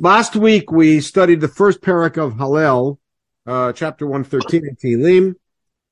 [0.00, 2.98] Last week we studied the first parak of Hallel,
[3.46, 5.34] uh, chapter 113 in Tehillim,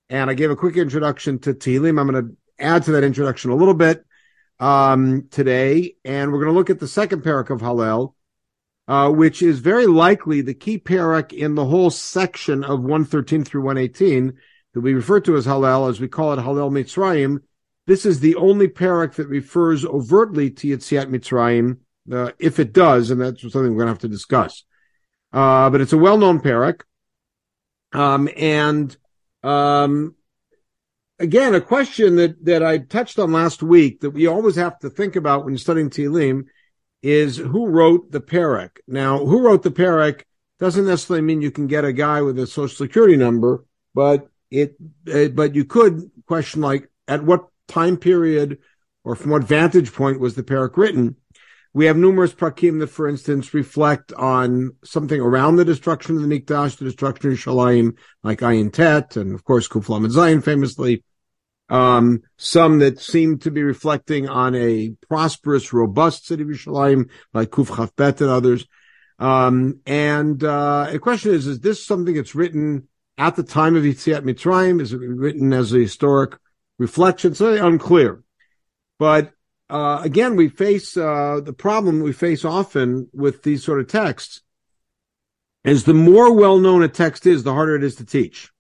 [0.09, 1.99] and I gave a quick introduction to Tehillim.
[1.99, 4.05] I'm going to add to that introduction a little bit
[4.61, 8.15] um, today, and we're going to look at the second parak of Hallel,
[8.87, 13.63] uh, which is very likely the key parak in the whole section of 113 through
[13.63, 14.35] 118
[14.75, 17.39] that we refer to as Hallel, as we call it Hallel Mitzrayim.
[17.89, 21.79] This is the only parak that refers overtly to Yetziat Mitzrayim
[22.11, 24.65] uh, if it does, and that's something we're going to have to discuss.
[25.33, 26.83] Uh, but it's a well-known parak.
[27.93, 28.97] Um, and,
[29.43, 30.15] um,
[31.19, 34.91] again, a question that, that I touched on last week that we always have to
[34.91, 36.47] think about when studying Tehillim
[37.03, 38.79] is who wrote the parak.
[38.89, 40.23] Now, who wrote the parak
[40.59, 44.77] doesn't necessarily mean you can get a guy with a social security number, but it,
[45.13, 48.59] uh, but you could question like at what time period
[49.05, 51.17] or from what vantage point was the parak written?
[51.77, 56.29] We have numerous prakim that, for instance, reflect on something around the destruction of the
[56.41, 61.05] Mikdash, the destruction of Shalayim, like Ayin Tet, and of course Kuflam and Zion famously.
[61.69, 67.51] Um, some that seem to be reflecting on a prosperous, robust city of Yerushalayim, like
[67.51, 68.67] Kuf Chafbet and others.
[69.19, 72.89] Um, and, uh, the question is, is this something that's written
[73.19, 74.81] at the time of Yitziat Mitzrayim?
[74.81, 76.39] Is it written as a historic
[76.79, 77.33] reflection?
[77.33, 78.23] It's very unclear.
[78.99, 79.33] But
[79.69, 84.43] uh, again, we face uh, the problem we face often with these sort of texts
[85.65, 88.51] is the more well known a text is, the harder it is to teach.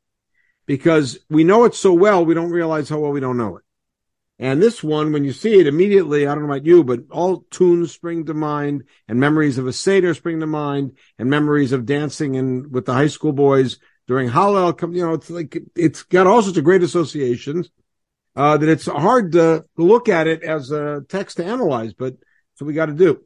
[0.67, 3.63] Because we know it so well, we don't realize how well we don't know it.
[4.39, 7.47] And this one, when you see it immediately, I don't know about you, but all
[7.51, 11.87] tunes spring to mind and memories of a Seder spring to mind and memories of
[11.87, 14.79] dancing in with the high school boys during Hallel.
[14.95, 17.71] You know, it's like, it's got all sorts of great associations
[18.37, 22.15] uh, that it's hard to look at it as a text to analyze, but
[22.55, 23.21] so we got to do.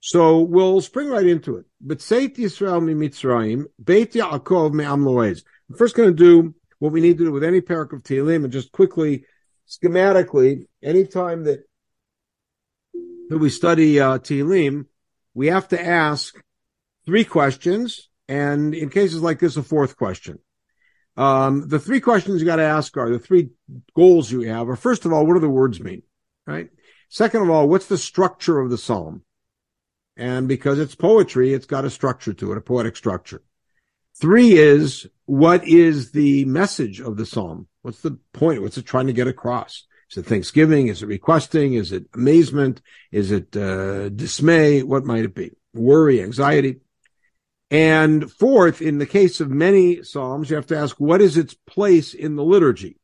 [0.00, 1.66] So we'll spring right into it.
[1.84, 5.42] B'tzeit Yisrael mi Mitzrayim, Beit Yaakov me'am loez.
[5.70, 8.44] I'm first going to do what we need to do with any parak of Tehillim
[8.44, 9.24] and just quickly,
[9.68, 11.64] schematically, anytime that,
[13.28, 14.86] that we study uh, Tehillim,
[15.34, 16.34] we have to ask
[17.04, 20.38] three questions, and in cases like this, a fourth question.
[21.16, 23.50] Um, the three questions you got to ask are the three
[23.94, 26.02] goals you have are first of all, what do the words mean?
[26.46, 26.70] Right.
[27.08, 29.22] Second of all, what's the structure of the psalm?
[30.16, 33.42] And because it's poetry, it's got a structure to it, a poetic structure.
[34.18, 37.68] Three is what is the message of the psalm?
[37.82, 38.62] What's the point?
[38.62, 39.84] What's it trying to get across?
[40.10, 40.88] Is it thanksgiving?
[40.88, 41.74] Is it requesting?
[41.74, 42.80] Is it amazement?
[43.12, 44.82] Is it uh, dismay?
[44.82, 45.50] What might it be?
[45.74, 46.80] Worry, anxiety.
[47.70, 51.54] And fourth, in the case of many Psalms, you have to ask, what is its
[51.54, 52.98] place in the liturgy?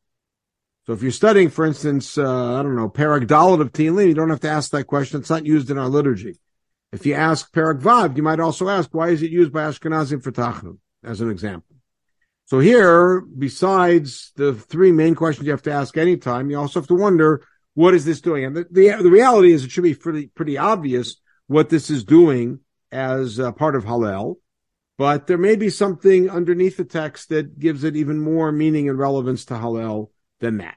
[0.86, 4.14] So if you're studying, for instance, uh, I don't know, Parak Dalit of Tehillim, you
[4.14, 5.20] don't have to ask that question.
[5.20, 6.38] It's not used in our liturgy.
[6.92, 10.22] If you ask Parak Vav, you might also ask, why is it used by Ashkenazim
[10.22, 11.76] for Tachnun, as an example?
[12.44, 16.88] So here, besides the three main questions you have to ask anytime, you also have
[16.88, 18.44] to wonder, what is this doing?
[18.44, 22.04] And the, the, the reality is it should be pretty, pretty obvious what this is
[22.04, 24.36] doing as part of Hallel
[24.98, 28.98] but there may be something underneath the text that gives it even more meaning and
[28.98, 30.10] relevance to Hallel
[30.41, 30.76] than that.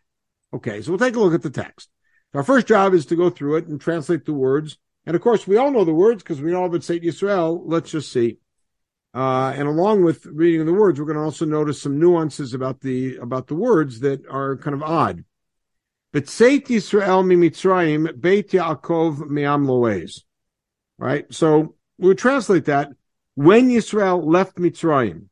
[0.53, 1.89] Okay, so we'll take a look at the text.
[2.33, 4.77] Our first job is to go through it and translate the words.
[5.05, 7.61] And of course, we all know the words because we know about Seit Yisrael.
[7.63, 8.39] Let's just see.
[9.13, 12.81] Uh, and along with reading the words, we're going to also notice some nuances about
[12.81, 15.23] the about the words that are kind of odd.
[16.13, 20.23] B'tzeit Yisrael mi Mitzrayim Beit Yaakov mi'am loez.
[20.97, 21.25] Right.
[21.33, 22.89] So we would translate that
[23.35, 25.27] when Yisrael left Mitzrayim,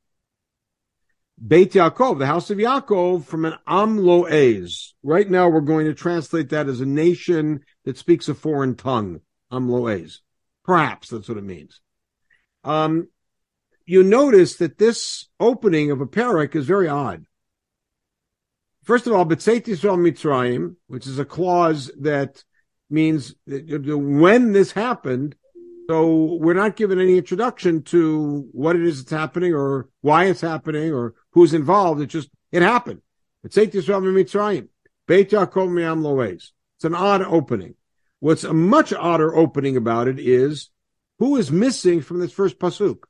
[1.45, 4.93] Beit Yaakov, the house of Yaakov, from an Am Loez.
[5.01, 9.21] Right now, we're going to translate that as a nation that speaks a foreign tongue.
[9.51, 10.19] Am Loez.
[10.63, 11.81] Perhaps that's what it means.
[12.63, 13.09] Um,
[13.85, 17.25] you notice that this opening of a parak is very odd.
[18.83, 22.43] First of all, B'tzeit Yisrael Mitzrayim, which is a clause that
[22.89, 25.35] means that when this happened,
[25.87, 30.41] so we're not given any introduction to what it is that's happening or why it's
[30.41, 32.01] happening or who's involved.
[32.01, 33.01] It just, it happened.
[33.43, 34.69] It's Eight Yisrael Mitzrayim.
[35.07, 36.53] Beit Yaakov Miam Loes.
[36.77, 37.75] It's an odd opening.
[38.19, 40.69] What's a much odder opening about it is
[41.19, 43.03] who is missing from this first pasuk?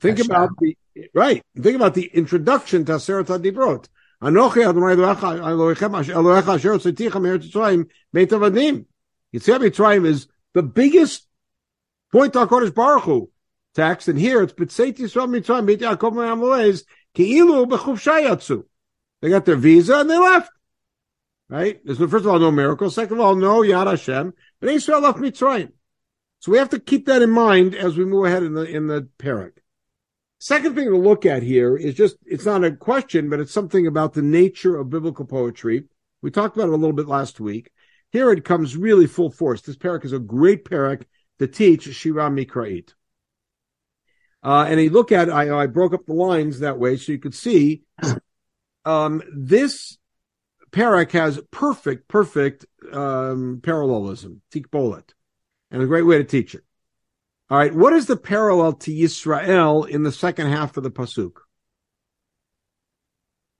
[0.00, 0.30] Think Hashem.
[0.30, 0.76] about the,
[1.14, 1.42] right.
[1.56, 3.88] Think about the introduction to Aseret HaDibrot.
[4.22, 8.86] Anochi Adonai Elohechem Asher Tziticha Me'eretz Yisrael Beit Avadim.
[9.34, 11.26] Yetziat Mitzrayim is the biggest
[12.10, 13.30] point to HaKadosh Baruch Hu
[13.74, 16.84] text, and here it's B'tzeit Yisrael Mitzrayim Beit Yaakov Me'amalez
[17.14, 18.64] Ki'ilu B'chufshay Yatsu.
[19.20, 20.50] They got their visa and they left.
[21.48, 21.80] Right?
[21.84, 22.90] There's first of all no miracle.
[22.90, 24.34] Second of all, no Yad Hashem.
[24.60, 25.72] But Israel left Mitzrayim.
[26.40, 28.86] So we have to keep that in mind as we move ahead in the in
[28.86, 29.52] the parak.
[30.38, 33.86] Second thing to look at here is just it's not a question, but it's something
[33.86, 35.84] about the nature of biblical poetry.
[36.22, 37.70] We talked about it a little bit last week.
[38.10, 39.62] Here it comes really full force.
[39.62, 41.04] This parak is a great parak
[41.38, 42.94] to teach Shira Mikra'it.
[44.42, 47.18] Uh, and you look at, I, I broke up the lines that way so you
[47.18, 47.82] could see,
[48.84, 49.98] um, this
[50.70, 55.10] parak has perfect, perfect, um, parallelism, tikbolet,
[55.70, 56.62] and a great way to teach it.
[57.50, 57.74] All right.
[57.74, 61.32] What is the parallel to Yisrael in the second half of the pasuk?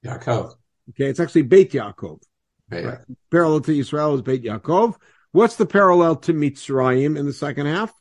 [0.04, 0.54] Yaakov.
[0.90, 1.06] Okay.
[1.06, 2.22] It's actually Beit Yaakov.
[2.70, 2.98] Right.
[3.30, 4.96] Parallel to Israel is Beit Yaakov.
[5.32, 7.92] What's the parallel to Mitzrayim in the second half?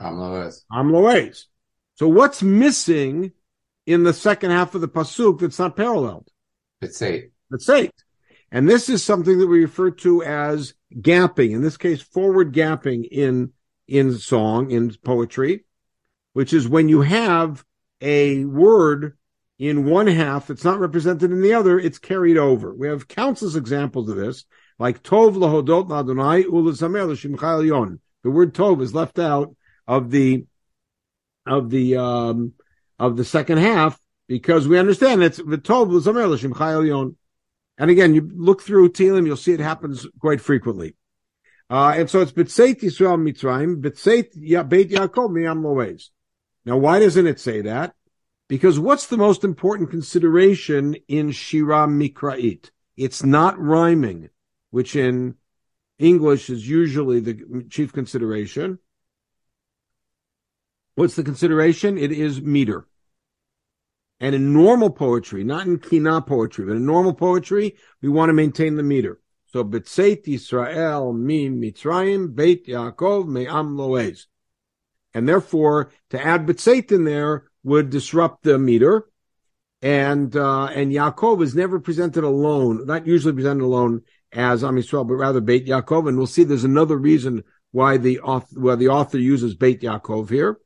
[0.00, 0.62] Amloes.
[0.72, 1.44] Amloes.
[1.94, 3.32] So what's missing
[3.86, 6.28] in the second half of the pasuk that's not paralleled?
[6.80, 7.30] It's eight.
[7.50, 7.92] It's eight.
[8.52, 11.52] And this is something that we refer to as gapping.
[11.52, 13.52] In this case, forward gapping in
[13.88, 15.64] in song in poetry,
[16.32, 17.64] which is when you have
[18.00, 19.16] a word
[19.58, 22.74] in one half that's not represented in the other, it's carried over.
[22.74, 24.44] We have countless examples of this,
[24.78, 28.00] like Tov lahodot ladonai ulazamer l'shimcha yon.
[28.22, 29.54] The word Tov is left out
[29.86, 30.44] of the
[31.46, 32.52] of the um,
[32.98, 37.16] of the second half because we understand it's the Tov l'zamer l'shimcha yon.
[37.78, 40.96] And again, you look through Tehillim, you'll see it happens quite frequently.
[41.68, 46.10] Uh, and so it's B'tzeit Yisrael Mitzrayim, B'tzeit Beit Yaakov Miyam.
[46.64, 47.94] Now, why doesn't it say that?
[48.48, 52.70] Because what's the most important consideration in Shira Mikra'it?
[52.96, 54.30] It's not rhyming,
[54.70, 55.34] which in
[55.98, 58.78] English is usually the chief consideration.
[60.94, 61.98] What's the consideration?
[61.98, 62.86] It is meter.
[64.20, 68.34] And in normal poetry, not in kina poetry, but in normal poetry, we want to
[68.34, 69.20] maintain the meter.
[69.56, 74.26] So B'tzeit Yisrael mi Mitzrayim Beit Yaakov me'am loez.
[75.14, 79.08] And therefore, to add B'tzeit in there would disrupt the meter.
[79.80, 85.08] And, uh, and Yaakov is never presented alone, not usually presented alone as Am Yisrael,
[85.08, 86.06] but rather Beit Yaakov.
[86.06, 87.42] And we'll see there's another reason
[87.72, 90.60] why the author, why the author uses Beit Yaakov here.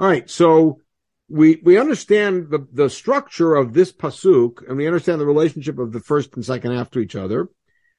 [0.00, 0.30] All right.
[0.30, 0.80] So
[1.28, 5.92] we, we understand the, the structure of this pasuk and we understand the relationship of
[5.92, 7.50] the first and second half to each other.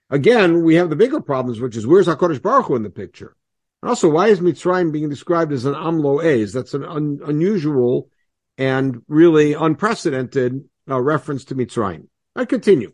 [0.09, 3.36] Again, we have the bigger problems, which is where's HaKadosh Baruch Hu in the picture?
[3.81, 6.54] And also, why is Mitzrayim being described as an Amloez?
[6.54, 8.09] That's an un- unusual
[8.57, 12.07] and really unprecedented uh, reference to Mitzrayim.
[12.36, 12.94] I continue.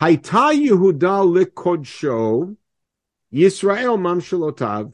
[0.00, 2.56] Haita Yehuda likodsho
[3.32, 4.92] Yisrael mamshalotav.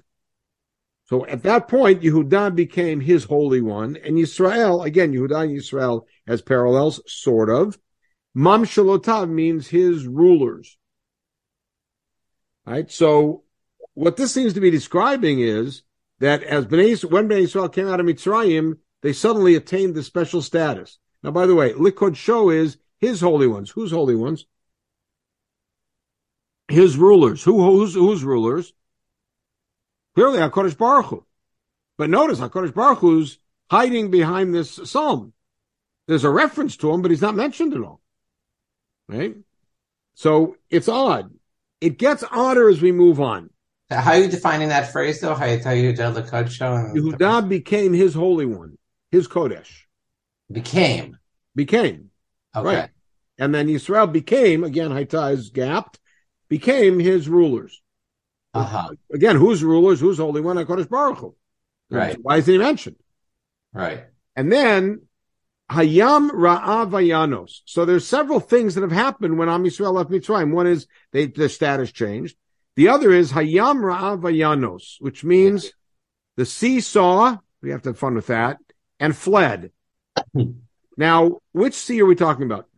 [1.04, 6.02] So at that point, Yehuda became his holy one, and Yisrael, again, Yehuda and Yisrael
[6.26, 7.78] as parallels, sort of.
[8.36, 10.76] Mamshalotav means his rulers.
[12.66, 12.90] Right?
[12.90, 13.44] So
[13.94, 15.82] what this seems to be describing is
[16.18, 20.42] that as Bnei, when Bnei Israel came out of Mitzrayim, they suddenly attained the special
[20.42, 20.98] status.
[21.22, 23.70] Now, by the way, Likodsho is his holy ones.
[23.70, 24.46] Whose holy ones?
[26.68, 27.42] His rulers.
[27.44, 28.72] Who, who's, whose rulers?
[30.14, 31.26] Clearly, HaKadosh Baruch Hu.
[31.98, 33.38] But notice, HaKadosh Baruch Hu's
[33.70, 35.32] hiding behind this psalm.
[36.06, 38.00] There's a reference to him, but he's not mentioned at all.
[39.08, 39.36] Right?
[40.14, 41.30] So it's odd.
[41.80, 43.50] It gets odder as we move on.
[43.90, 45.34] How are you defining that phrase, though?
[45.34, 48.78] How you tell Yehuda became his holy one,
[49.10, 49.82] his Kodesh.
[50.50, 51.18] Became.
[51.54, 52.10] Became.
[52.54, 52.76] Okay.
[52.76, 52.90] Right.
[53.38, 55.98] And then Israel became, again, Haita is gapped,
[56.48, 57.82] became his rulers.
[58.54, 58.88] Uh-huh.
[59.12, 60.00] Again, whose rulers?
[60.00, 60.56] Whose holy one?
[60.56, 61.36] HaKadosh Baruch Hu.
[61.90, 62.16] Right.
[62.20, 62.96] Why isn't he mentioned?
[63.72, 64.04] Right.
[64.34, 65.02] And then
[65.70, 67.60] Hayam Ra'av Vayanos.
[67.64, 70.52] So there's several things that have happened when Am Yisrael left Mitzrayim.
[70.52, 72.36] One is they, their status changed.
[72.76, 75.72] The other is Hayam Ra'av Vayanos, which means
[76.36, 78.58] the sea saw, we have to have fun with that,
[79.00, 79.72] and fled.
[80.32, 80.52] Hmm.
[80.96, 82.68] now, which sea are we talking about?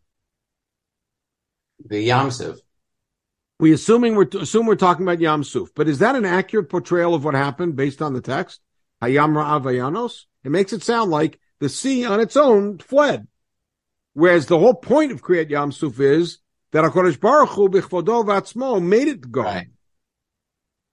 [1.85, 2.59] The Yamsuf.
[3.61, 7.15] We assuming we're assume we're talking about Yam Suf, but is that an accurate portrayal
[7.15, 8.61] of what happened based on the text?
[9.03, 10.25] Hayam Ra'av Vayanos?
[10.45, 13.27] It makes it sound like the sea on its own fled.
[14.15, 16.39] Whereas the whole point of Kriyat Yam Suf is
[16.73, 19.43] that HaKadosh Baruch Hu b'chvodo v'atzmo made it go.
[19.43, 19.69] Right.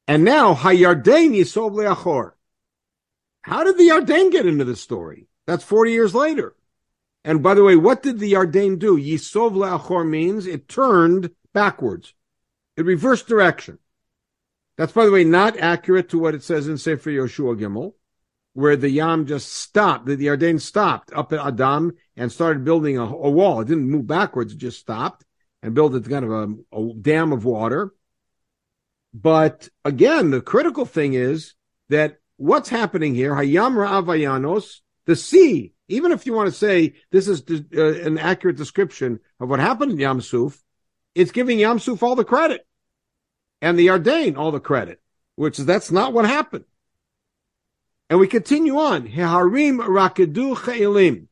[0.08, 2.32] And now Hayarden Yisov le'achor.
[3.42, 5.28] How did the Yarden get into the story?
[5.46, 6.56] That's 40 years later.
[7.24, 8.98] And by the way, what did the Yarden do?
[8.98, 12.14] Yisov le'achor means it turned backwards.
[12.78, 13.80] It reversed direction.
[14.78, 17.94] That's, by the way, not accurate to what it says in Sefer Yoshua Gimel
[18.56, 23.04] where the Yam just stopped, the, Yarden stopped up at Adam and started building a,
[23.04, 23.60] a, wall.
[23.60, 25.26] It didn't move backwards, it just stopped
[25.62, 27.94] and built it kind of a, a dam of water.
[29.14, 31.54] but again, the critical thing is
[31.90, 37.28] that what's happening here, Hayam Ra'avayanos, the sea, even if you want to say this
[37.28, 37.44] is
[37.76, 40.64] uh, an accurate description of what happened in Yam Suf,
[41.14, 42.66] it's giving Yam Suf all the credit
[43.62, 45.02] and the Ardain all the credit,
[45.36, 46.64] which is that's not what happened.
[48.10, 49.08] And we continue on.
[49.08, 51.28] Heharim rakedu che'ilim.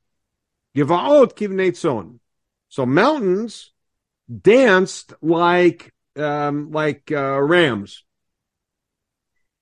[0.76, 2.20] Givaot kivnetzon.
[2.70, 3.72] So mountains
[4.42, 8.04] danced like, um, like, uh, rams.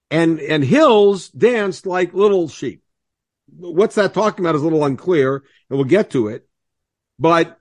[0.10, 2.84] And, and hills danced like little sheep.
[3.53, 6.48] What's that talking about is a little unclear and we'll get to it.
[7.20, 7.58] But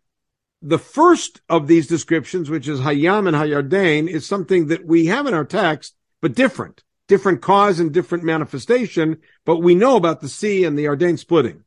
[0.63, 5.27] the first of these descriptions, which is Hayam and Hayardain, is something that we have
[5.27, 9.19] in our text, but different, different cause and different manifestation.
[9.45, 11.65] But we know about the sea and the Ardain splitting.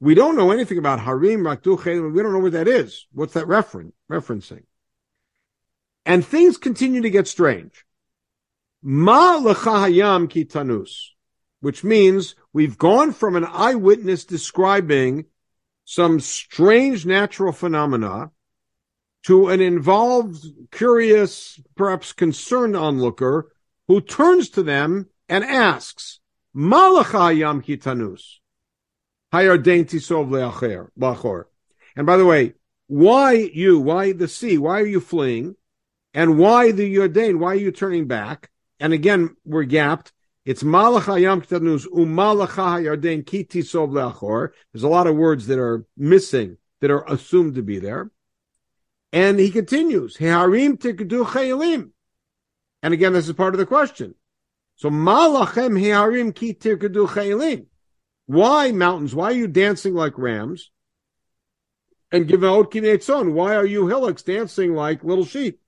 [0.00, 2.12] We don't know anything about Harim, Rakduche.
[2.14, 3.06] We don't know what that is.
[3.12, 4.62] What's that referen- referencing?
[6.06, 7.84] And things continue to get strange.
[8.82, 11.10] Ma lechahayam kitanus,
[11.60, 15.26] which means we've gone from an eyewitness describing
[15.84, 18.30] some strange natural phenomena
[19.24, 23.52] to an involved, curious, perhaps concerned onlooker
[23.92, 26.20] who turns to them and asks,
[26.56, 28.38] Malacha yam kitanus.
[30.98, 31.44] Lachor.
[31.94, 32.54] And by the way,
[32.86, 33.78] why you?
[33.80, 34.56] Why the sea?
[34.56, 35.56] Why are you fleeing?
[36.14, 37.38] And why the Yordain?
[37.38, 38.48] Why are you turning back?
[38.80, 40.12] And again, we're gapped.
[40.46, 44.52] It's Malacha Yam Ktanus Umalacha Yarden Kiti Sov Leachor.
[44.72, 48.10] There's a lot of words that are missing that are assumed to be there.
[49.12, 51.91] And he continues, Heharim Tikdu Chayalim.
[52.82, 54.14] And again, this is part of the question.
[54.76, 57.66] So Malachem Heharim Ki Tikdu Chayalim.
[58.26, 59.14] Why mountains?
[59.14, 60.70] Why are you dancing like rams?
[62.10, 63.32] And give out Kinetzon.
[63.32, 65.60] Why are you hillocks dancing like little sheep?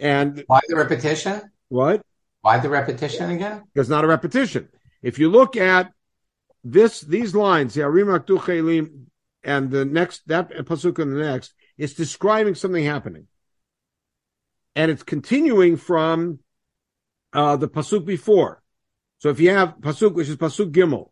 [0.00, 1.42] And why the repetition?
[1.68, 2.02] What?
[2.40, 3.64] Why the repetition again?
[3.74, 4.68] It's not a repetition.
[5.02, 5.92] If you look at
[6.64, 7.92] this, these lines, and
[9.70, 13.26] the next, that pasuk and the next, it's describing something happening.
[14.78, 16.38] And it's continuing from
[17.32, 18.62] uh, the pasuk before.
[19.18, 21.10] So if you have pasuk, which is pasuk gimel,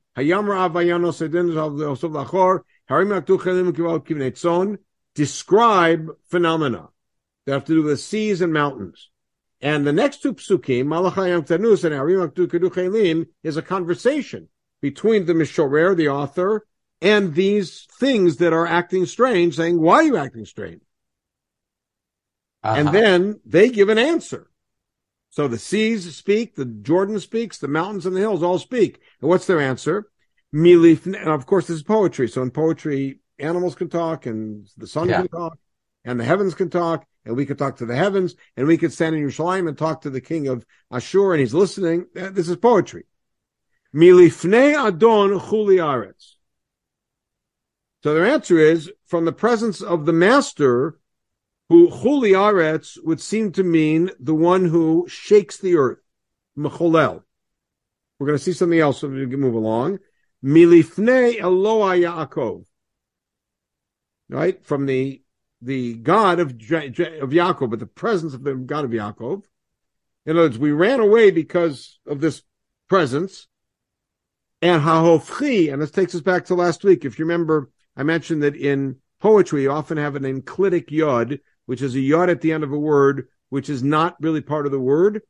[5.16, 6.88] describe phenomena
[7.44, 9.10] that have to do with seas and mountains.
[9.60, 14.48] And the next two psukim, Malachayam Tanus and Arim Keduchelim, is a conversation
[14.80, 16.68] between the Mishorer, the author,
[17.02, 20.82] and these things that are acting strange, saying, why are you acting strange?
[22.66, 22.80] Uh-huh.
[22.80, 24.50] And then they give an answer.
[25.30, 29.00] So the seas speak, the Jordan speaks, the mountains and the hills all speak.
[29.20, 30.10] And what's their answer?
[30.54, 32.28] Milif, and of course this is poetry.
[32.28, 35.18] So in poetry, animals can talk and the sun yeah.
[35.18, 35.58] can talk
[36.04, 38.92] and the heavens can talk and we could talk to the heavens, and we could
[38.92, 42.06] stand in Yerushalayim and talk to the king of Ashur, and he's listening.
[42.14, 43.04] This is poetry.
[43.92, 46.34] Milifnei Adon Chuli Aretz.
[48.04, 51.00] So their answer is from the presence of the master,
[51.68, 55.98] who Chuli Aretz would seem to mean the one who shakes the earth.
[56.56, 57.22] Mecholel.
[58.18, 59.98] We're going to see something else as we move along.
[60.44, 62.64] Milifnei Eloah Yaakov.
[64.28, 64.64] Right?
[64.64, 65.22] From the
[65.62, 69.42] the God of, of Yaakov, but the presence of the God of Yaakov.
[70.26, 72.42] In other words, we ran away because of this
[72.88, 73.48] presence.
[74.62, 77.04] And Hahofchi, and this takes us back to last week.
[77.04, 81.82] If you remember, I mentioned that in poetry, you often have an enclitic yod, which
[81.82, 84.72] is a yod at the end of a word, which is not really part of
[84.72, 85.22] the word,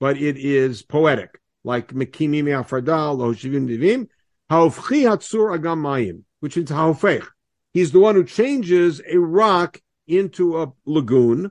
[0.00, 4.08] but it is poetic, like Mekimi Me'afardal, Lohoshivim Divim,
[4.50, 7.26] Haofchi Hatsur Agam which is Haofech.
[7.72, 11.50] He's the one who changes a rock into a lagoon.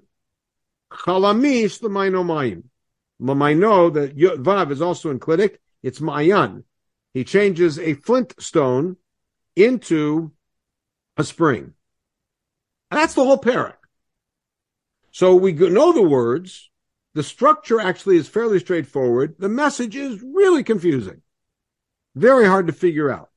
[0.91, 2.63] Chalamish the mayim.
[3.21, 5.57] Lamaino, the vav is also enclitic.
[5.81, 6.63] It's mayan.
[7.13, 8.97] He changes a flint stone
[9.55, 10.31] into
[11.17, 11.73] a spring.
[12.89, 13.75] And that's the whole parak.
[15.11, 16.69] So we know the words.
[17.13, 19.35] The structure actually is fairly straightforward.
[19.37, 21.21] The message is really confusing.
[22.15, 23.29] Very hard to figure out.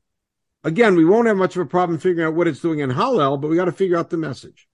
[0.63, 3.39] Again, we won't have much of a problem figuring out what it's doing in Hallel,
[3.39, 4.67] but we got to figure out the message.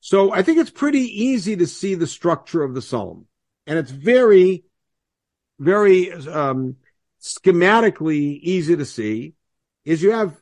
[0.00, 3.26] So I think it's pretty easy to see the structure of the psalm.
[3.66, 4.64] And it's very,
[5.58, 6.76] very um,
[7.20, 9.34] schematically easy to see
[9.84, 10.40] is you have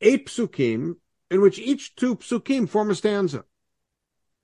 [0.00, 0.96] eight psukim
[1.30, 3.44] in which each two psukim form a stanza.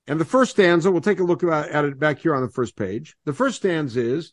[0.06, 2.76] And the first stanza, we'll take a look at it back here on the first
[2.76, 3.16] page.
[3.24, 4.32] The first stanza is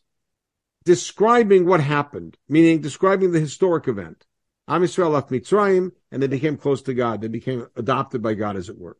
[0.84, 4.26] describing what happened, meaning describing the historic event.
[4.66, 7.20] Am Yisrael left Mitzrayim and they became close to God.
[7.20, 8.96] They became adopted by God, as it were.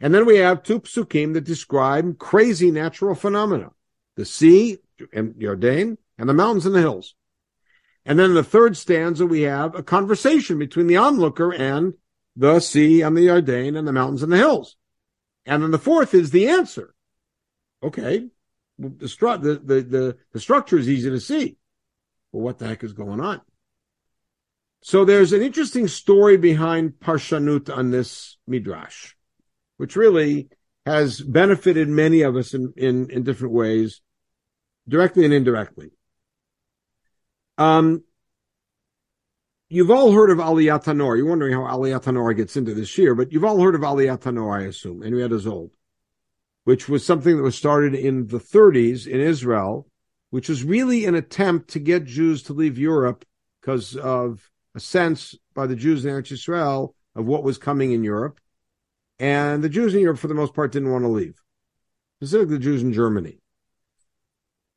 [0.00, 3.70] And then we have two psukim that describe crazy natural phenomena,
[4.16, 4.78] the sea
[5.12, 7.14] and Jordan and the mountains and the hills.
[8.04, 11.94] And then in the third stanza, we have a conversation between the onlooker and
[12.34, 14.76] the sea and the Jordan and the mountains and the hills.
[15.50, 16.94] And then the fourth is the answer.
[17.82, 18.28] Okay.
[18.78, 21.56] The, stru- the, the, the, the structure is easy to see.
[22.30, 23.40] Well, what the heck is going on?
[24.82, 29.14] So there's an interesting story behind Parshanut on this Midrash,
[29.76, 30.50] which really
[30.86, 34.00] has benefited many of us in, in, in different ways,
[34.88, 35.90] directly and indirectly.
[37.58, 38.04] Um,
[39.70, 41.16] you've all heard of Aliyat Hanoar.
[41.16, 44.20] You're wondering how Aliyat Hanoar gets into this year, but you've all heard of Aliyat
[44.20, 45.70] Hanoar, I assume, Henrietta Szold,
[46.64, 49.86] which was something that was started in the 30s in Israel,
[50.30, 53.24] which was really an attempt to get Jews to leave Europe
[53.60, 58.40] because of a sense by the Jews in Israel of what was coming in Europe.
[59.18, 61.40] And the Jews in Europe, for the most part, didn't want to leave,
[62.16, 63.38] specifically the Jews in Germany.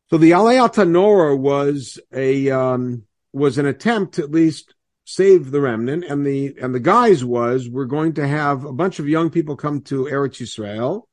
[0.09, 6.05] So the Aliyat Hanoar was a um, was an attempt at least save the remnant,
[6.05, 9.55] and the and the guise was we're going to have a bunch of young people
[9.55, 11.07] come to Eretz Israel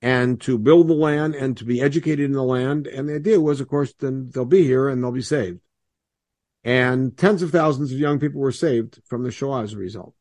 [0.00, 2.86] and to build the land and to be educated in the land.
[2.86, 5.60] And the idea was, of course, then they'll be here and they'll be saved.
[6.64, 10.14] And tens of thousands of young people were saved from the Shoah as a result.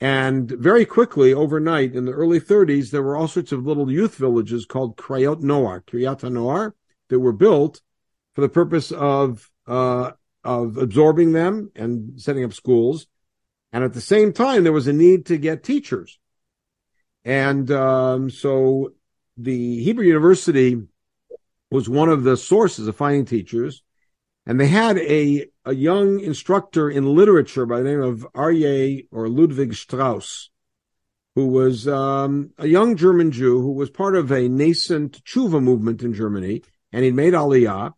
[0.00, 4.16] And very quickly, overnight, in the early 30s, there were all sorts of little youth
[4.16, 6.74] villages called Krayot Noar, Kiryat Noar,
[7.08, 7.80] that were built
[8.34, 10.12] for the purpose of uh,
[10.44, 13.06] of absorbing them and setting up schools.
[13.72, 16.18] And at the same time, there was a need to get teachers.
[17.24, 18.92] And um, so
[19.36, 20.80] the Hebrew University
[21.70, 23.82] was one of the sources of finding teachers.
[24.44, 29.28] And they had a, a young instructor in literature by the name of Aryeh or
[29.28, 30.50] Ludwig Strauss,
[31.36, 36.02] who was um, a young German Jew who was part of a nascent tshuva movement
[36.02, 37.94] in Germany, and he'd made Aliyah,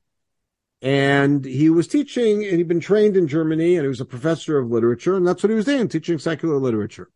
[0.85, 4.59] and he was teaching, and he'd been trained in Germany, and he was a professor
[4.59, 7.11] of literature, and that's what he was doing, teaching secular literature.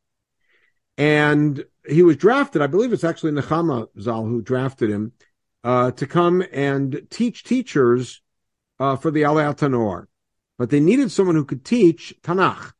[0.96, 5.12] And he was drafted, I believe it's actually Nechama Zal who drafted him,
[5.64, 8.22] uh, to come and teach teachers
[8.80, 10.06] uh, for the Aliyat Hanoar.
[10.56, 12.72] But they needed someone who could teach Tanakh.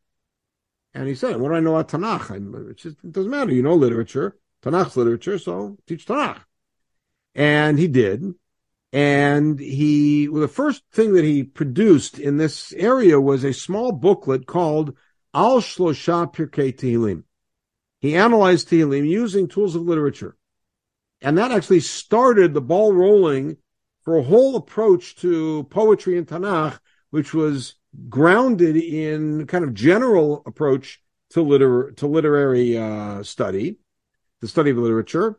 [0.94, 2.30] And he said, what do I know about Tanakh?
[2.30, 3.52] I, it, just, it doesn't matter.
[3.52, 4.38] You know literature.
[4.62, 6.40] Tanakh's literature, so teach Tanakh.
[7.34, 8.34] And he did.
[8.92, 13.92] And he, well, the first thing that he produced in this area was a small
[13.92, 14.96] booklet called
[15.34, 17.24] Al Shlosha Pirkei Tehillim.
[18.00, 20.36] He analyzed Tehillim using tools of literature.
[21.20, 23.58] And that actually started the ball rolling
[24.02, 26.78] for a whole approach to poetry and Tanakh,
[27.10, 27.74] which was
[28.08, 33.76] grounded in kind of general approach to liter- to literary uh, study,
[34.40, 35.38] the study of literature,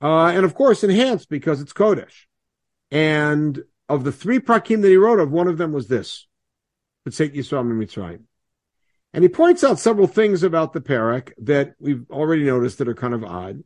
[0.00, 2.26] uh, and of course enhanced because it's Kodesh.
[2.94, 6.28] And of the three prakim that he wrote of, one of them was this,
[7.06, 8.20] B'tzeit Yisrael Mitzrayim.
[9.12, 12.94] And he points out several things about the parak that we've already noticed that are
[12.94, 13.64] kind of odd.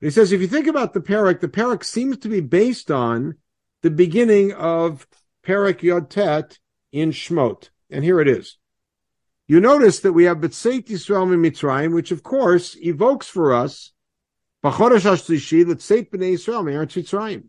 [0.00, 3.36] He says, if you think about the parak, the parak seems to be based on
[3.82, 5.06] the beginning of
[5.46, 6.58] Parak Yod Tet
[6.90, 7.68] in Shmot.
[7.90, 8.56] And here it is.
[9.46, 13.92] You notice that we have B'tzeit Yisrael Mitzrayim, which of course evokes for us
[14.64, 17.44] B'chodesh HaShlishi L'tzeit B'nei Yisrael Mitzrayim,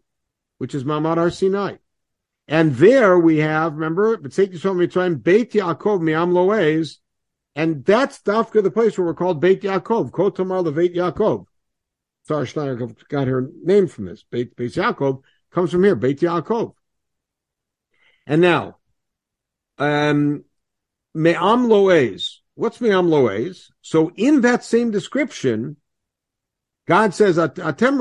[0.57, 1.75] which is Mamad Har Sinai.
[2.47, 6.97] And there we have, remember, B'tzeit Yisrael Mitzrayim, Beit Yaakov Mi'am Loez,
[7.55, 11.45] and that's Dafka, the place where we're called Beit Yaakov, Kotamar Leveit Yaakov.
[12.27, 14.23] Sarah Schenirer got her name from this.
[14.23, 16.73] Beit, Beit Yaakov comes from here, Beit Yaakov.
[18.27, 18.77] And now,
[19.77, 20.43] um,
[21.13, 22.37] Me'am Loez.
[22.55, 23.71] What's Me'am Loez?
[23.81, 25.77] So in that same description,
[26.87, 27.99] God says, Atem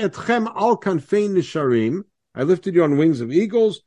[0.00, 2.04] etchem al nisharim.
[2.34, 3.80] I lifted you on wings of eagles.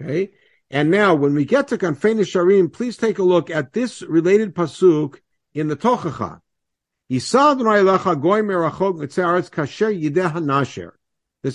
[0.00, 0.30] Okay?
[0.70, 4.54] And now, when we get to kanfei nisharim, please take a look at this related
[4.54, 5.20] pasuk
[5.54, 6.40] in the Tochacha.
[7.08, 7.34] This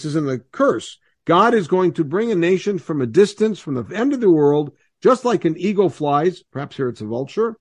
[0.05, 0.97] is in the curse.
[1.25, 4.31] God is going to bring a nation from a distance, from the end of the
[4.31, 4.71] world,
[5.01, 6.41] just like an eagle flies.
[6.51, 7.57] Perhaps here it's a vulture.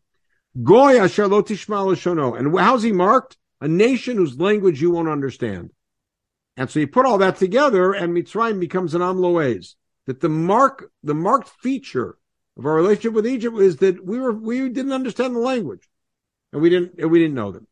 [0.63, 3.37] Goy asher lo tishma And how's he marked?
[3.61, 5.71] A nation whose language you won't understand.
[6.57, 9.75] And so you put all that together, and Mitzrayim becomes an Amloez.
[10.07, 12.19] That the mark, the marked feature
[12.59, 15.89] of our relationship with Egypt is that we were we didn't understand the language,
[16.53, 17.67] and we didn't and we didn't know them.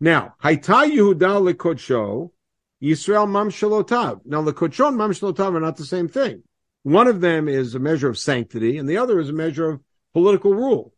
[0.00, 2.32] Now, Haita Yehuda lekodsho,
[2.82, 4.22] Yisrael mam shalotav.
[4.24, 6.42] Now, lekodsho and mam shalotav are not the same thing.
[6.82, 9.80] One of them is a measure of sanctity, and the other is a measure of
[10.12, 10.94] political rule.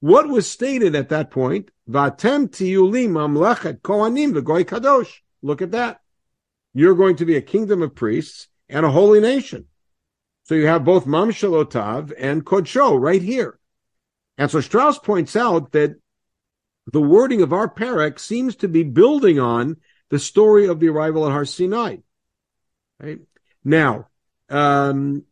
[0.00, 1.70] What was stated at that point?
[1.88, 5.12] Vatem tiyulim mamlechet kohanim v'goy kadosh.
[5.42, 6.00] Look at that.
[6.74, 9.66] You're going to be a kingdom of priests and a holy nation.
[10.44, 13.58] So you have both Mam Shalotav and Kodsho right here.
[14.38, 15.96] And so Strauss points out that
[16.92, 19.76] the wording of our parak seems to be building on
[20.08, 21.96] the story of the arrival at Har Sinai.
[22.98, 23.20] Right?
[23.64, 24.08] Now,
[24.48, 25.24] um,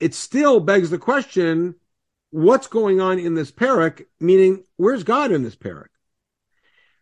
[0.00, 1.74] it still begs the question,
[2.32, 4.06] what's going on in this parak?
[4.18, 5.86] Meaning, where's God in this parak?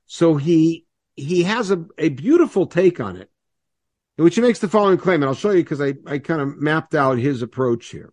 [0.04, 3.30] So he he has a, a beautiful take on it,
[4.16, 6.58] which he makes the following claim, and I'll show you because I, I kind of
[6.58, 8.12] mapped out his approach here.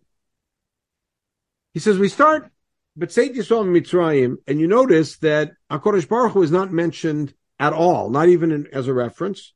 [1.74, 2.50] He says we start
[2.98, 8.10] B'tzeit Yisrael Mitzrayim, and you notice that HaKadosh Baruch Hu is not mentioned at all,
[8.10, 9.52] not even in, as a reference,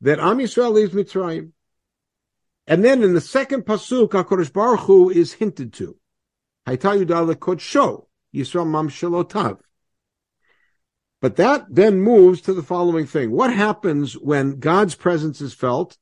[0.00, 1.52] that Am Yisrael leaves Mitzrayim.
[2.66, 5.97] And then in the second pasuk, HaKadosh Baruch Hu is hinted to.
[6.76, 9.58] Yudala Kodsho, Yisrael.
[11.20, 13.30] But that then moves to the following thing.
[13.30, 15.98] What happens when God's presence is felt?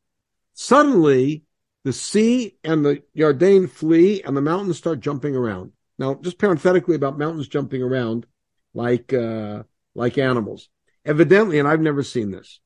[0.53, 1.45] Suddenly,
[1.85, 5.73] the sea and the Yarden flee and the mountains start jumping around.
[5.99, 8.27] Now, just parenthetically about mountains jumping around
[8.75, 9.63] like uh,
[9.95, 10.69] like animals.
[11.05, 12.61] Evidently, and I've never seen this,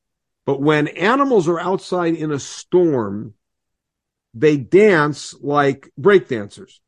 [0.45, 3.35] but when animals are outside in a storm,
[4.33, 6.81] they dance like break dancers.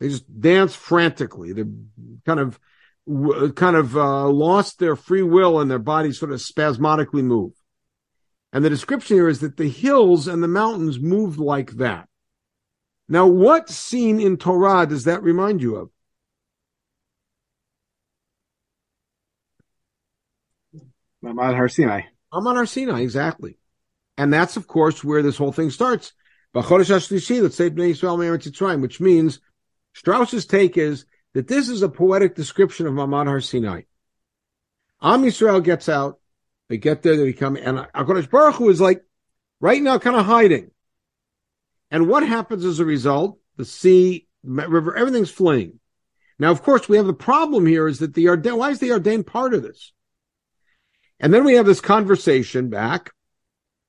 [0.00, 1.52] They just dance frantically.
[1.52, 1.66] They're
[2.24, 2.60] kind of
[3.54, 7.52] kind of uh, lost their free will and their bodies sort of spasmodically move.
[8.52, 12.08] And the description here is that the hills and the mountains moved like that.
[13.08, 15.90] Now, what scene in Torah does that remind you of?
[21.24, 22.02] Mamad Har Sinai.
[22.32, 23.58] Amad Har Sinai, exactly.
[24.16, 26.12] And that's, of course, where this whole thing starts.
[26.52, 26.70] Which
[29.00, 29.40] means
[29.96, 33.82] Strauss's take is that this is a poetic description of Mamad Har Sinai.
[35.00, 36.20] Am Yisrael gets out,
[36.68, 39.02] they get there, they become, and HaKadosh Baruch Hu is like,
[39.58, 40.70] right now, kind of hiding.
[41.90, 43.38] And what happens as a result?
[43.56, 45.80] The sea, river, everything's fleeing.
[46.38, 48.90] Now, of course, we have the problem here is that the Yarden, why is the
[48.90, 49.92] Yarden part of this?
[51.18, 53.12] And then we have this conversation back.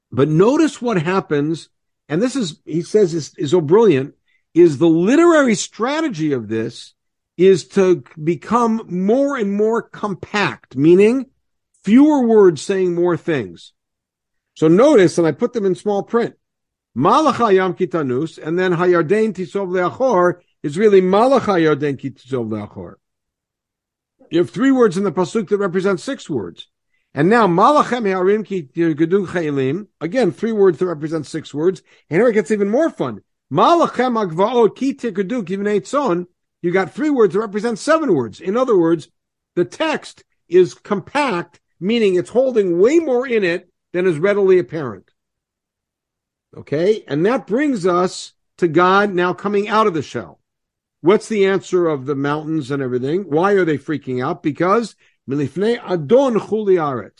[0.09, 1.67] But notice what happens,
[2.07, 4.13] and this is, he says, is, is so brilliant,
[4.59, 6.93] is the literary strategy of this
[7.37, 11.27] is to become more and more compact, meaning
[11.83, 13.73] fewer words saying more things.
[14.55, 16.35] So notice, and I put them in small print.
[16.97, 17.37] Malach
[17.77, 22.95] kitanus, and then hayarden tisov leachor is really malach hayarden tisov leachor.
[24.31, 26.67] You have three words in the pasuk that represent six words.
[27.13, 29.87] And now malachem harim ki chaylim.
[30.01, 31.81] Again, three words that represent six words.
[32.09, 33.21] And here it gets even more fun.
[33.51, 36.27] Malachem agvaot ki tzon.
[36.61, 38.41] You got three words that represent seven words.
[38.41, 39.09] In other words,
[39.55, 45.11] the text is compact, meaning it's holding way more in it than is readily apparent.
[46.55, 47.03] Okay.
[47.07, 50.39] And that brings us to God now coming out of the shell.
[51.01, 53.23] What's the answer of the mountains and everything?
[53.29, 54.41] Why are they freaking out?
[54.41, 54.95] Because
[55.29, 57.11] milifnei adon chuli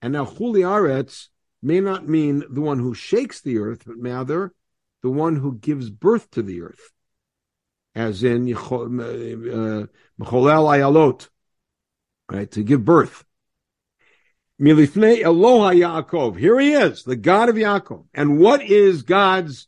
[0.00, 1.28] And now chuli
[1.62, 4.54] may not mean the one who shakes the earth, but rather
[5.02, 6.92] the one who gives birth to the earth.
[7.94, 9.86] As in, mecholel
[10.18, 11.28] uh, ayalot,
[12.30, 13.24] right, to give birth.
[14.60, 16.38] Milifnei Eloha Yaakov.
[16.38, 18.06] Here he is, the God of Yaakov.
[18.14, 19.66] And what is God's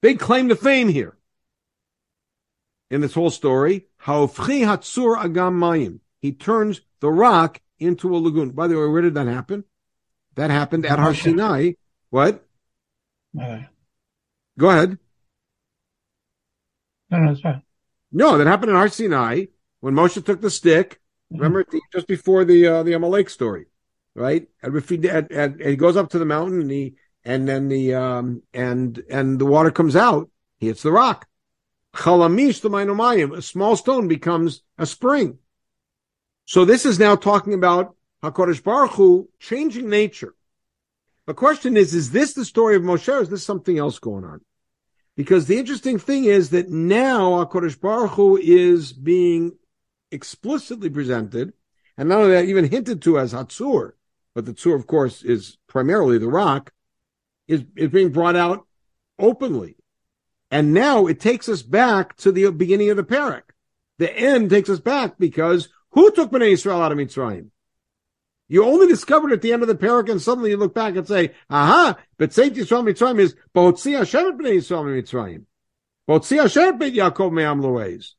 [0.00, 1.16] big claim to fame here?
[2.90, 6.00] In this whole story, Haofchi Hatsur Agam Mayim.
[6.18, 8.50] He turns the rock into a lagoon.
[8.50, 9.64] By the way, where did that happen?
[10.34, 11.72] That happened at Har Sinai.
[12.10, 12.44] What?
[13.40, 13.60] Uh,
[14.60, 14.98] Go ahead.
[17.10, 17.62] No, no, fine.
[18.12, 19.46] No, that happened in Har Sinai
[19.80, 21.00] when Moshe took the stick.
[21.32, 21.42] Mm-hmm.
[21.42, 23.66] Remember, just before the uh, the Amalek story
[24.14, 24.46] right?
[24.62, 26.94] And if he and, and, he goes up to the mountain and he
[27.24, 31.26] and then the um and and the water comes out, he hits the rock.
[31.94, 35.38] Chalamish the a small stone becomes a spring.
[36.44, 40.34] So this is now talking about Hakadosh Baruch Hu changing nature.
[41.26, 43.08] The question is: Is this the story of Moshe?
[43.08, 44.40] or Is this something else going on?
[45.16, 49.58] Because the interesting thing is that now Hakadosh Baruch Hu is being
[50.10, 51.52] explicitly presented,
[51.96, 53.92] and not only that, even hinted to as Hatzur,
[54.34, 56.72] but the Tzur, of course, is primarily the rock,
[57.48, 58.66] is, is being brought out
[59.18, 59.76] openly.
[60.50, 63.42] And now it takes us back to the beginning of the parak.
[63.98, 67.50] The end takes us back because who took Bnei Israel out of Mitzrayim?
[68.50, 71.06] You only discovered at the end of the parak, and suddenly you look back and
[71.06, 75.44] say, "Aha!" B'tzeit Yisrael Mitzrayim is Botzi Hashem Bnei Yisrael Mitzrayim.
[76.08, 78.14] Botzi Hashem Bet Yaakov Me'am Loez.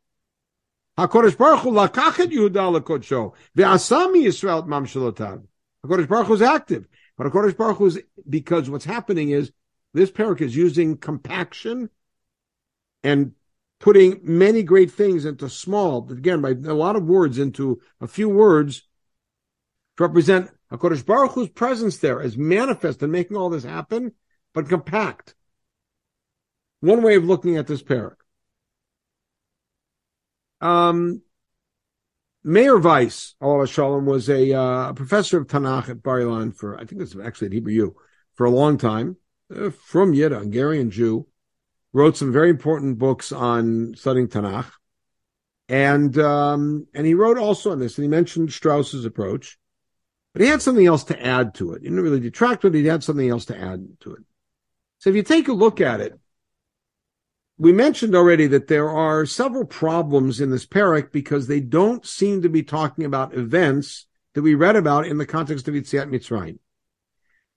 [0.98, 5.44] HaKodesh Baruch Hu lakachet Yehuda lekodsho, ve'asami Yisrael mamshalotav.
[5.86, 6.88] HaKodesh Baruch Hu is active.
[7.18, 9.52] But HaKodesh Baruch Hu is, because what's happening is,
[9.94, 11.90] this parak is using compaction
[13.04, 13.34] and
[13.80, 18.30] putting many great things into small, again, by a lot of words into a few
[18.30, 18.84] words
[19.98, 24.14] to represent HaKadosh Baruch Hu's presence there as manifest and making all this happen,
[24.54, 25.36] but compact.
[26.80, 28.16] One way of looking at this parak.
[30.62, 31.22] Um,
[32.44, 36.86] Meir Weiss, Allah Shalom, was a uh, professor of Tanakh at Bar Ilan for, I
[36.86, 37.96] think it's actually at Hebrew U,
[38.34, 39.18] for a long time,
[39.56, 41.28] uh, from Yidda, Hungarian Jew,
[41.94, 44.72] wrote some very important books on studying Tanakh.
[45.70, 49.58] And, um, and he wrote also on this, and he mentioned Strauss's approach.
[50.34, 51.82] But he had something else to add to it.
[51.82, 54.24] He didn't really detract it, he had something else to add to it.
[55.00, 56.18] So if you take a look at it,
[57.58, 62.42] we mentioned already that there are several problems in this parak because they don't seem
[62.42, 66.58] to be talking about events that we read about in the context of Yitziat Mitzrayim.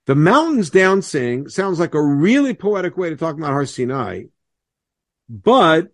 [0.06, 4.24] The mountains dancing sounds like a really poetic way to talk about Har Sinai,
[5.28, 5.88] but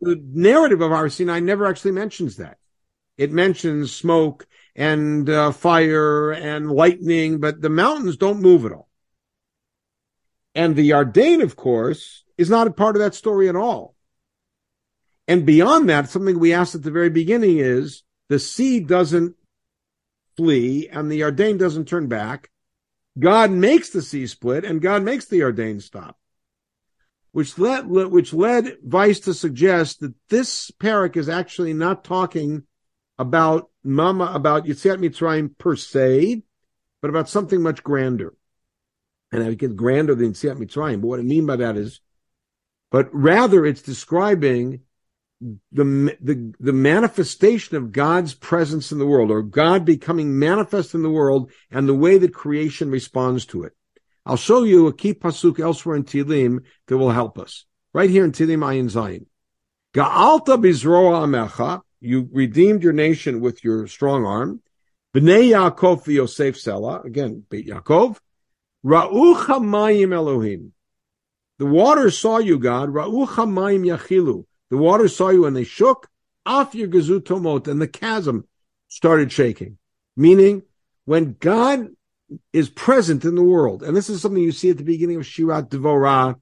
[0.00, 2.58] the narrative of Har Sinai never actually mentions that.
[3.16, 4.46] It mentions smoke
[4.76, 8.88] and uh, fire and lightning, but the mountains don't move at all.
[10.54, 13.94] And the Yarden, of course, is not a part of that story at all.
[15.26, 19.34] And beyond that, something we asked at the very beginning is the sea doesn't
[20.36, 22.50] flee and the Yarden doesn't turn back.
[23.18, 26.18] God makes the sea split and God makes the Yarden stop.
[27.32, 32.64] Which led, which led Weiss to suggest that this parak is actually not talking
[33.18, 36.42] about Mama about Yitziat Mitzrayim per se,
[37.00, 38.34] but about something much grander.
[39.32, 41.00] And I get grander than Yitziat Mitzrayim.
[41.00, 42.00] But what I mean by that is,
[42.90, 44.80] but rather it's describing
[45.40, 51.02] the, the, the manifestation of God's presence in the world or God becoming manifest in
[51.02, 53.72] the world and the way that creation responds to it.
[54.24, 57.64] I'll show you a key pasuk elsewhere in Tilim that will help us.
[57.92, 59.26] Right here in Tilim Ayin Zayin.
[59.94, 64.60] Ga'alta bizroa amecha you redeemed your nation with your strong arm.
[65.14, 68.18] Bnei Yaakov Yosef Selah, again, Beit Yaakov.
[68.84, 70.72] Ra'ucha mayim Elohim.
[71.58, 72.90] The waters saw you, God.
[72.90, 74.44] Ra'ucha mayim yachilu.
[74.70, 76.08] The waters saw you and they shook.
[76.44, 77.66] Af Yergazu Tomot.
[77.66, 78.46] And the chasm
[78.88, 79.78] started shaking.
[80.16, 80.62] Meaning,
[81.04, 81.88] when God
[82.52, 85.22] is present in the world, and this is something you see at the beginning of
[85.22, 86.36] Shirat Devorah,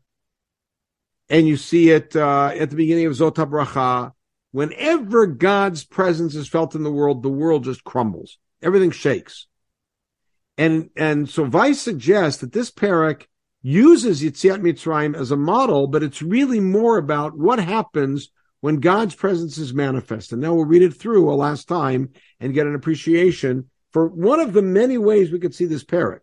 [1.28, 4.12] and you see it uh, at the beginning of Zot HaBracha,
[4.54, 8.38] Whenever God's presence is felt in the world, the world just crumbles.
[8.62, 9.48] Everything shakes.
[10.56, 13.24] And, and so Weiss suggests that this parak
[13.62, 18.28] uses Yitziat Mitzrayim as a model, but it's really more about what happens
[18.60, 20.30] when God's presence is manifest.
[20.30, 24.38] And now we'll read it through a last time and get an appreciation for one
[24.38, 26.20] of the many ways we could see this parak.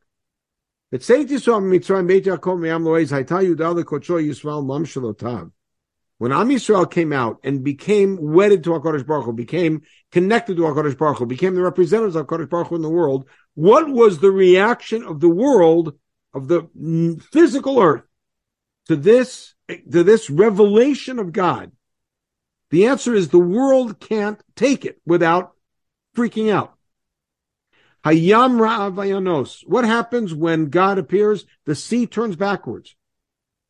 [6.21, 9.81] When Am Yisrael came out and became wedded to HaKadosh Baruch Hu, became
[10.11, 13.27] connected to HaKadosh Baruch Hu, became the representatives of HaKadosh Baruch Hu in the world,
[13.55, 15.97] what was the reaction of the world,
[16.35, 16.69] of the
[17.31, 18.03] physical earth,
[18.87, 21.71] to this, to this revelation of God?
[22.69, 25.53] The answer is the world can't take it without
[26.15, 26.75] freaking out.
[28.05, 29.63] Hayam Ra'avayanos.
[29.65, 31.47] What happens when God appears?
[31.65, 32.95] The sea turns backwards.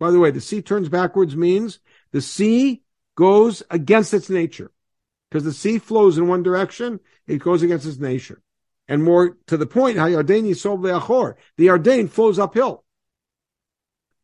[0.02, 1.80] By the way, the sea turns backwards means
[2.12, 2.84] the sea
[3.16, 4.72] goes against its nature
[5.30, 7.00] because the sea flows in one direction.
[7.28, 8.42] It goes against its nature.
[8.88, 10.50] And more to the point, the Yarden
[12.10, 12.84] flows uphill.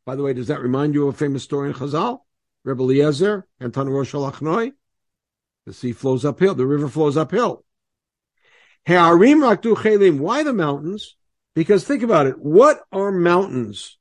[0.05, 2.19] By the way, does that remind you of a famous story in Chazal?
[2.63, 4.73] Rebbe Eliezer and Shalachnoi?
[5.65, 6.55] The sea flows uphill.
[6.55, 7.63] The river flows uphill.
[8.85, 11.15] Why the mountains?
[11.55, 12.37] Because think about it.
[12.37, 13.97] What are mountains?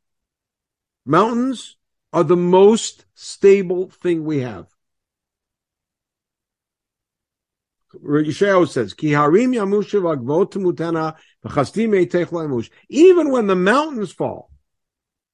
[1.05, 1.76] Mountains
[2.17, 4.67] are the most stable thing we have.
[7.95, 9.53] Yeshayahu says, Ki harim
[12.89, 14.51] Even when the mountains fall,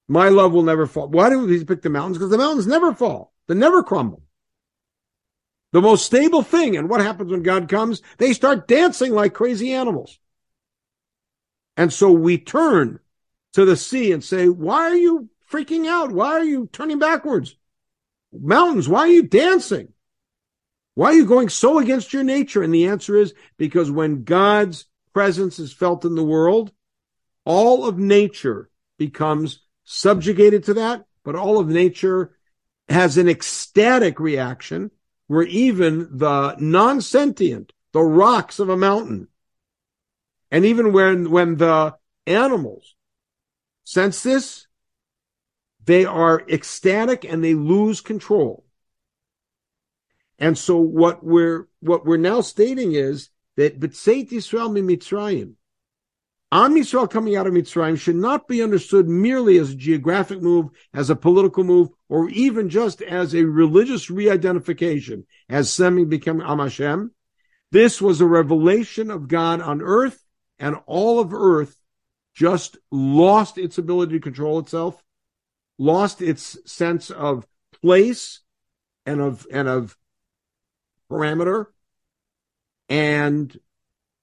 [0.08, 1.06] my love will never fall.
[1.06, 2.18] Why do we pick the mountains?
[2.18, 3.32] Because the mountains never fall.
[3.46, 4.24] They never crumble.
[5.70, 6.76] The most stable thing.
[6.76, 8.02] And what happens when God comes?
[8.18, 10.18] They start dancing like crazy animals.
[11.76, 12.98] And so we turn
[13.52, 16.10] to the sea and say, why are you freaking out?
[16.10, 17.56] Why are you turning backwards?
[18.32, 19.92] Mountains, why are you dancing?
[20.94, 22.62] Why are you going so against your nature?
[22.62, 26.72] And the answer is because when God's presence is felt in the world,
[27.44, 32.36] all of nature becomes subjugated to that, but all of nature
[32.88, 34.90] has an ecstatic reaction
[35.26, 39.28] where even the non-sentient, the rocks of a mountain,
[40.50, 41.94] and even when, when the
[42.26, 42.94] animals
[43.84, 44.66] sense this,
[45.84, 48.64] they are ecstatic and they lose control.
[50.38, 55.54] And so what we're, what we're now stating is that B'tzeit Yisrael mi Mitzrayim,
[56.54, 60.68] Am Yisrael coming out of Mitzrayim should not be understood merely as a geographic move,
[60.92, 66.58] as a political move, or even just as a religious re-identification, as Semi became Am
[66.58, 67.12] Hashem.
[67.70, 70.22] This was a revelation of God on earth,
[70.58, 71.74] and all of earth
[72.34, 75.02] just lost its ability to control itself,
[75.78, 77.46] lost its sense of
[77.82, 78.40] place
[79.06, 79.96] and of and of
[81.10, 81.66] parameter,
[82.88, 83.58] and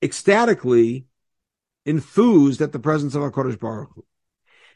[0.01, 1.05] ecstatically
[1.85, 4.05] enthused at the presence of HaKadosh Baruch Hu.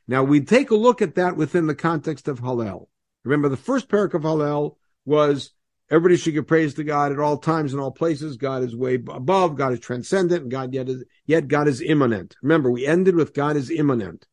[0.07, 2.87] Now we take a look at that within the context of Hallel.
[3.23, 5.51] Remember, the first perek of Hallel was
[5.89, 8.35] everybody should give praise to God at all times and all places.
[8.37, 9.55] God is way above.
[9.55, 10.49] God is transcendent.
[10.49, 12.35] God yet is, yet God is immanent.
[12.41, 14.27] Remember, we ended with God is immanent.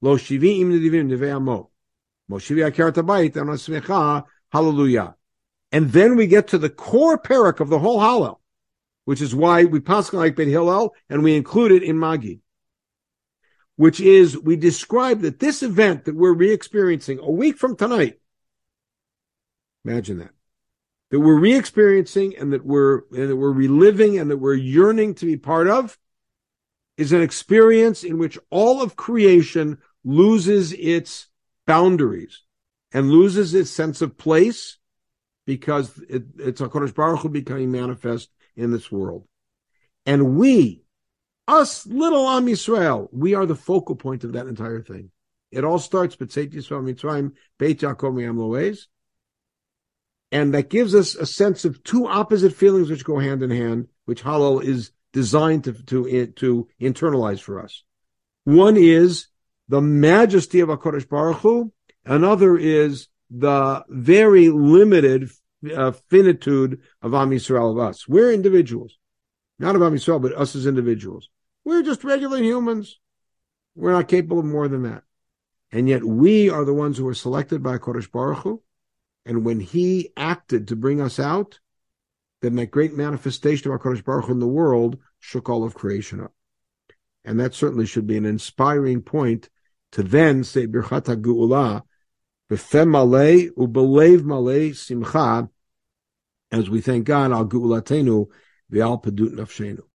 [0.00, 1.68] Lo shivi'im nedivim neve'amo.
[2.30, 5.14] Moshivi akeret hallelujah.
[5.72, 8.38] And then we get to the core perek of the whole Hallel,
[9.04, 12.40] which is why we pass like Beit Hillel and we include it in Maggid,
[13.76, 18.18] which is we describe that this event that we're re-experiencing a week from tonight.
[19.84, 20.30] Imagine that.
[21.10, 25.26] That we're re-experiencing and that we're, and that we're reliving and that we're yearning to
[25.26, 25.98] be part of
[26.98, 31.26] is an experience in which all of creation loses its
[31.66, 32.42] boundaries
[32.92, 34.78] and loses its sense of place
[35.44, 39.26] because it, it's HaKadosh Baruch Hu becoming manifest in this world.
[40.06, 40.82] And we,
[41.46, 45.10] us little Am Yisrael, we are the focal point of that entire thing.
[45.52, 48.86] It all starts B'tzeit Yisrael Mitzrayim, Beit Yaakov Loez.
[50.32, 53.88] And that gives us a sense of two opposite feelings which go hand in hand,
[54.06, 57.82] which Hallel is designed to, to, to internalize for us.
[58.44, 59.28] One is
[59.68, 61.72] the majesty of HaKadosh Baruch Hu.
[62.04, 65.30] Another is the very limited
[65.74, 68.08] uh, finitude of Am Yisrael of us.
[68.08, 68.96] We're individuals,
[69.58, 71.28] not of Am Yisrael, but us as individuals.
[71.64, 72.98] We're just regular humans.
[73.74, 75.02] We're not capable of more than that.
[75.70, 78.62] And yet we are the ones who are selected by Kodesh Baruch Hu.
[79.26, 81.60] And when he acted to bring us out,
[82.40, 86.20] then that great manifestation of HaKadosh Baruch Hu in the world shook all of creation
[86.20, 86.32] up.
[87.24, 89.50] And that certainly should be an inspiring point
[89.92, 91.82] to then say Birchat HaGu'ulah
[92.50, 95.48] b'fem malei ubelev malei simcha,
[96.50, 98.28] as we thank God al gu'ulatenu
[98.72, 99.82] v'al pedut nafshenu.